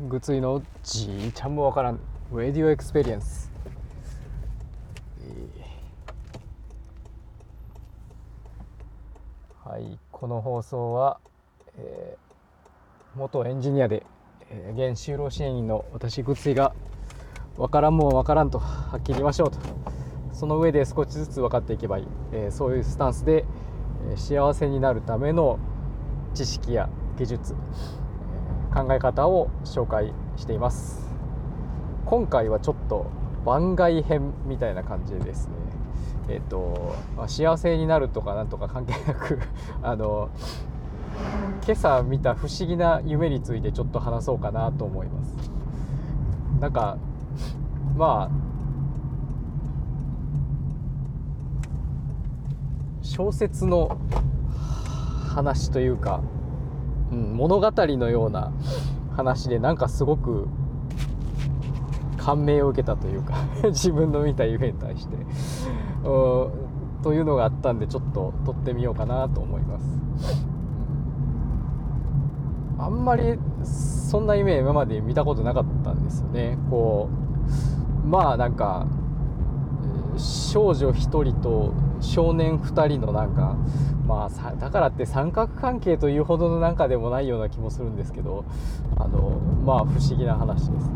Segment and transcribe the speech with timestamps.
[0.00, 2.00] グツイのじいちゃんもわからん。
[2.32, 3.52] Radio Experience
[9.62, 11.20] はいこの放送は、
[11.78, 14.04] えー、元エンジニアで、
[14.50, 16.74] えー、現就労支援員の私グツイが
[17.56, 19.58] 分からんもん分からんとはっきり言いましょうと。
[20.32, 23.44] その上で少しずつ分かっていけばいい、えー、そういうスタンスで、
[24.12, 25.60] え幸せになるための
[26.34, 27.54] 知識や技術、
[28.74, 31.08] 考え方を紹介しています。
[32.06, 33.06] 今回はちょっと
[33.46, 35.54] 番外編みたいな感じですね。
[36.28, 39.38] えっ、と、まあ、幸せになるとかなんとか関係なく
[39.82, 40.28] あの
[41.64, 45.50] 今朝見た不思議な夢についてちょっと話そうかなと思います。
[46.60, 46.96] なんか
[47.96, 48.44] まあ
[53.02, 53.96] 小説の
[55.28, 56.20] 話というか、
[57.14, 58.52] 物語のような
[59.16, 60.48] 話でなんかすごく
[62.16, 63.34] 感銘を受けたというか
[63.64, 65.16] 自分の見た夢に対して
[66.02, 69.84] というのがあったんでちょっと撮ってみようかなと思います。
[72.78, 76.58] あんまりそんな夢今まで見たことなかったんですよね。
[76.70, 77.08] こ
[78.04, 78.86] うまあなんか
[80.16, 83.56] 少女1人と少年2人のなんか
[84.06, 88.44] まあだからって三角関係というほどのなんかでもないような気もするんですけど
[88.96, 90.90] あのまあ不思議な話です。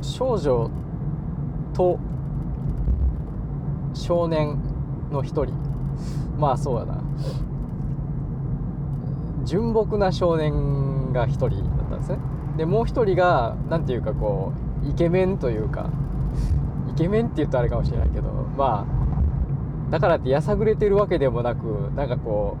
[0.00, 0.70] 少女
[1.74, 1.98] と
[3.94, 4.58] 少年
[5.12, 5.54] の一人
[6.38, 7.00] まあそうやな
[9.48, 12.18] 純朴な少年が1人だったんですね。
[12.58, 14.52] でもう1人が何ていうかこ
[14.84, 15.90] うイケメンというか
[16.90, 22.58] イケメンって言うとあれかもしれないけどまあだからってやさぐれてるわけでもなくなんかこ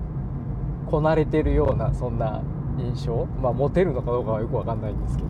[0.86, 2.42] うこなれてるようなそんな
[2.78, 5.28] 印象まあモテるのかどうかはよく分かんないんですけど。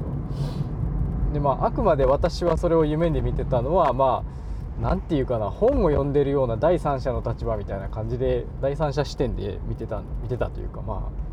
[1.33, 4.39] でまああくまで私はそれを夢で見てたのはまあ
[4.81, 11.28] 何て言うかな本を読んでるような第三者の立場みたいな感じで第三者視点で見てた見てたというかまあ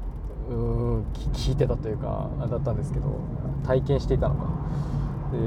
[1.33, 3.19] 聞いてたというかだったんですけど
[3.65, 4.41] 体験していたのか。
[5.31, 5.37] で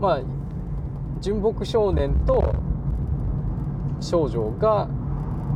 [0.00, 0.20] まあ
[1.20, 2.54] 純朴少年と
[4.00, 4.88] 少女が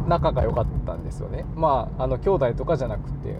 [0.08, 1.44] 仲が良かったんですよね。
[1.54, 3.38] まああの兄弟とかじゃなくて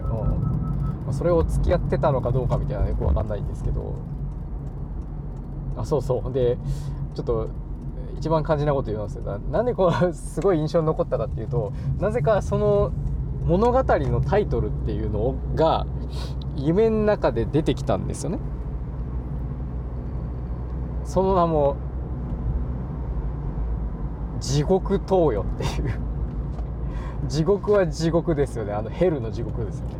[1.11, 3.95] それを付き合ってたのかどうかみたいなのよく分かんないんですけど。
[5.77, 6.31] あそうそう。
[6.31, 6.57] で
[7.15, 7.49] ちょっと
[8.17, 9.23] 一番肝心なこと言いますよ。
[9.23, 12.91] なんでこのすごい印象に残ったかっていうとなぜかその
[13.45, 15.85] 物語のタイトルっていうのが
[16.55, 18.39] 夢の中で出てきたんですよね。
[21.03, 21.75] その名も
[24.39, 25.99] 地獄投与っていう。
[27.27, 28.73] 地獄は地獄ですよね。
[28.73, 29.95] あのヘルの地獄ですよね。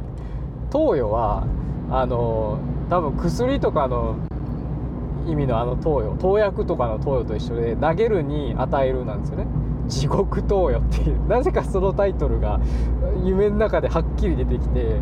[0.69, 1.45] 投与は
[1.89, 2.59] あの
[2.89, 4.15] 多分薬とかの
[5.27, 9.47] 意味のあの投与投薬とかの投与と一緒で投げるに与えるなんですよね。
[9.91, 12.59] 地獄投与っていう なぜかそのタイトルが
[13.23, 14.95] 夢の中ではっきり出てきて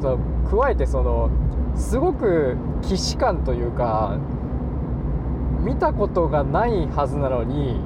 [0.00, 0.18] その
[0.62, 1.30] 加えてその
[1.74, 4.16] すごく既視感というか
[5.64, 7.80] 見たことがないはずなのに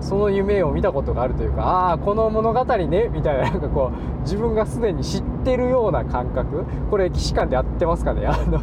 [0.00, 6.64] その夢を見たことがあるというかああこの物語ねみたいななんかこう自分がすでに知ってるような感覚。
[6.90, 8.26] これ既視感でやってますかね？
[8.26, 8.60] あの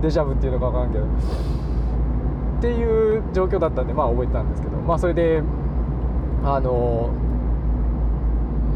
[0.00, 1.04] デジャブっていうのか分からんけど。
[1.04, 1.08] っ
[2.62, 4.76] ていう状況だったんでまあ覚えてたんですけど。
[4.78, 5.42] まあそれで
[6.44, 7.10] あの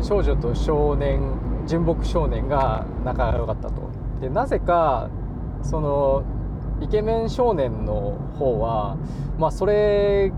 [0.02, 1.20] 少女と少年
[1.66, 3.90] 純朴少年が仲が良かったと。
[4.20, 5.10] でなぜか
[5.62, 6.22] その
[6.80, 8.96] イケメン少年の方は
[9.38, 10.32] まあそれ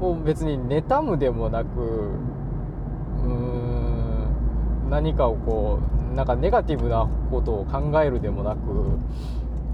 [0.00, 5.80] を別に妬むでもなくうーん何かをこ
[6.12, 8.98] うなんかネガティブなことを考えるでもなく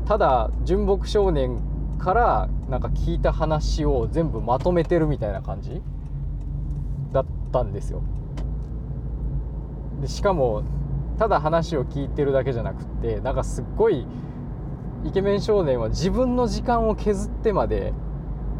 [0.07, 1.61] ただ純朴少年
[1.99, 5.83] からなんか聞いた話を全部まとめてるみたいな感じ。
[7.47, 8.03] ったんですよ。
[10.01, 10.63] でしかも
[11.19, 14.07] ただ話を聞いてるだけじゃなくってなんかすっごい
[15.05, 17.93] イケメン少年は自分の時間を削ってまで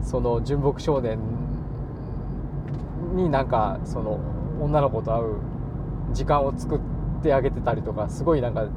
[0.03, 1.19] その純朴少年
[3.15, 4.21] になんかその
[4.61, 5.37] 女の子と会う
[6.13, 6.81] 時間を作っ
[7.23, 8.69] てあげてたりとかすごいなんか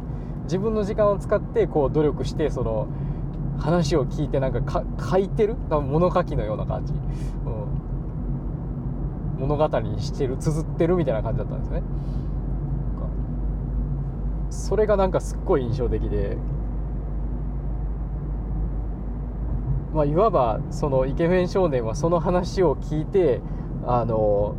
[0.43, 2.87] 自分の時間を使ってこう努力してその
[3.59, 5.55] 話を聞いてなんか書いてる？
[5.69, 6.99] 物書きのような感じ、うん。
[9.39, 11.81] 物語にしてる綴ってるみたいな感じだったんですね。
[14.49, 16.37] それがなんかすっごい印象的で。
[19.93, 23.41] まあ、いわばそのイケメン少年はその話を聞いて
[23.87, 24.55] あの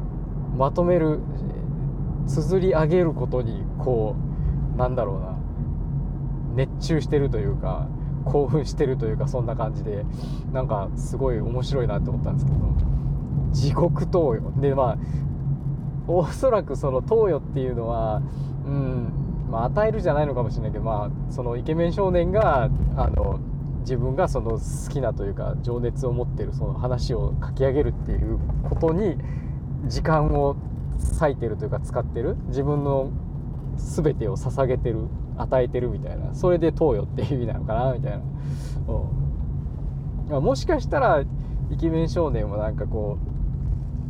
[0.56, 1.20] まとめる
[2.26, 4.16] 綴り上げることにこ
[4.74, 5.36] うなんだろうな。
[6.54, 7.86] 熱中してるというか
[8.24, 10.04] 興奮してるというかそんな感じで
[10.52, 12.58] なんかすごい面白いなって思ったんですけど。
[13.52, 14.60] 地獄投与。
[14.60, 14.98] でまあ
[16.06, 18.22] おそらくその投与っていうのは
[18.66, 19.12] うん
[19.50, 23.40] まあ与えるじゃないのかもしれないけどまあそのイケメン少年があの
[23.80, 28.38] 自分がその好きなというか情熱を持ってるその話を書き上げるっていう
[28.68, 29.16] ことに
[29.86, 30.56] 時間を
[31.18, 33.10] 割いてるというか使ってる自分の
[33.76, 38.18] 全てを捧げてる与えてるみたいなそれで投与っていう意味なのかなみたいな、
[40.36, 41.24] うん、もしかしたら
[41.70, 43.18] イケメン少年はなんかこ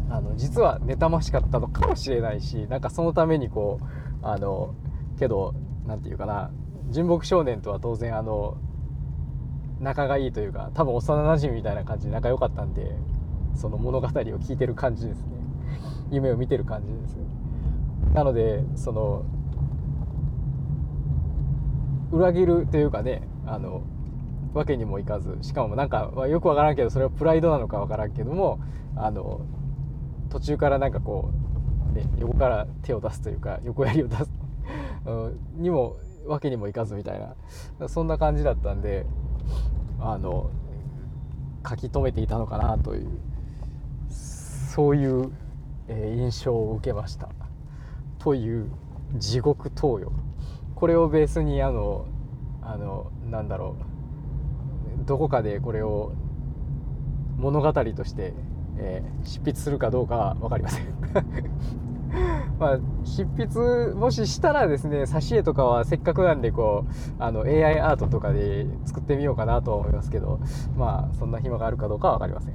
[0.08, 4.74] うあの実は妬ましかったのかもしれないしなんかそのためにこうあの
[5.18, 5.54] けど
[5.86, 6.50] 何て言うかな
[6.90, 8.56] 純木少年とは当然あの
[9.78, 12.90] 仲がいいというか多分幼なじみみたいな感じで仲良かったんで
[13.54, 15.40] その物語を聞いてる感じですね。
[16.10, 17.16] 夢を見てる感じです
[18.14, 19.24] なのでその
[22.12, 23.82] 裏切るというかねあの
[24.52, 28.60] わけにもいかずしかもなんか、まあ、よくわからんけどそれはプライドなのかわからんけども
[28.96, 29.40] あの
[30.28, 31.30] 途中からなんかこ
[31.92, 34.30] う、ね、横から手を出すというか横槍を出す
[35.56, 37.20] にもわけにもいかずみたい
[37.78, 39.06] なそんな感じだったんで
[40.00, 40.50] あの
[41.68, 43.08] 書き留めていたのかなという
[44.08, 45.32] そういう、
[45.88, 47.28] えー、印象を受けました。
[48.20, 48.70] という
[49.16, 50.12] 地獄投与。
[50.76, 52.06] これをベースにあの
[52.62, 53.89] あのなんだろう。
[55.10, 56.12] どこかでこれを
[57.36, 58.32] 物語として、
[58.78, 60.86] えー、執筆するかどうかは分かりません。
[62.60, 70.38] まあ、執筆もししたらですね挿絵とかはせっかくなんでこうあの AI アートとかで作ってみようかなと思いますけど
[70.76, 72.54] まあそんな暇があるかどうかは分かりません。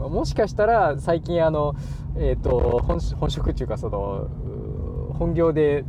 [0.10, 1.74] もしかしたら最近あの、
[2.16, 4.28] えーと、本本職っていうかその
[5.18, 5.84] 本業で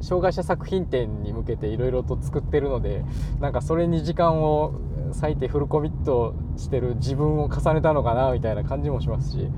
[0.00, 3.04] 障害者作品展に向けていろいろと作ってるので
[3.40, 4.80] なんかそれに時間を
[5.20, 9.48] 割いてフルコミットしてる自分を重ねたのかなみたいな感じもしますし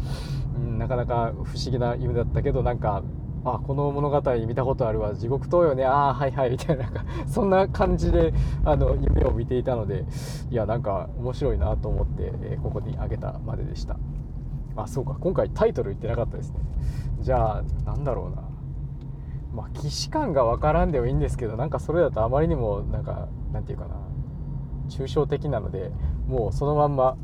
[0.59, 3.03] うん、なかなか不思議な夢だったけどなんか
[3.45, 6.91] あこの物語見たことあるわ地獄島よねああはいはいみたいな
[7.27, 10.05] そんな感じであの夢を見ていたので
[10.51, 13.97] いやなんか面白いなと思って、えー、ここにあげたまででした。
[14.77, 16.57] あそうか今回タイトル言ってなかったですね。
[17.21, 18.48] じゃあなんだろうな。
[19.53, 23.97] まあ既視感がわからんでもいいんですけどなんかそれだとあまりにもなんかなんていうかな
[24.89, 25.91] 抽象的なので
[26.27, 27.17] もうそのまんま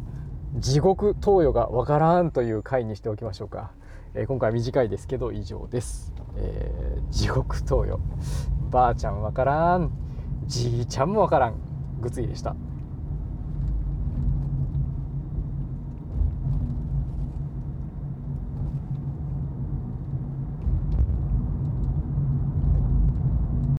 [0.56, 3.72] 地獄投与がわからんという回にしておきましょうか、
[4.14, 7.98] えー、今回短いですけど以上です、えー、地獄投与。
[8.70, 9.90] ばあちゃんわからん。
[10.46, 11.54] じいちゃんもわからん。
[12.00, 12.56] ぐついでした。